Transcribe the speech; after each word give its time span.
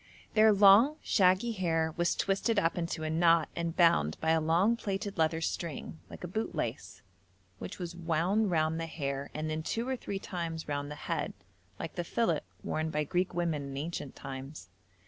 Their 0.33 0.51
long 0.51 0.95
shaggy 1.03 1.51
hair 1.51 1.93
was 1.95 2.15
twisted 2.15 2.57
up 2.57 2.75
into 2.75 3.03
a 3.03 3.09
knot 3.11 3.49
and 3.55 3.77
bound 3.77 4.17
by 4.19 4.31
a 4.31 4.41
long 4.41 4.75
plaited 4.75 5.15
leather 5.19 5.41
string 5.41 5.99
like 6.09 6.23
a 6.23 6.27
bootlace, 6.27 7.03
which 7.59 7.77
was 7.77 7.95
wound 7.95 8.49
round 8.49 8.79
the 8.79 8.87
hair 8.87 9.29
and 9.35 9.47
then 9.47 9.61
two 9.61 9.87
or 9.87 9.95
three 9.95 10.17
times 10.17 10.67
round 10.67 10.89
the 10.89 10.95
head, 11.05 11.33
like 11.77 11.93
the 11.93 12.03
fillet 12.03 12.39
worn 12.63 12.89
by 12.89 13.03
Greek 13.03 13.35
women 13.35 13.61
in 13.61 13.77
ancient 13.77 14.15
times. 14.15 14.69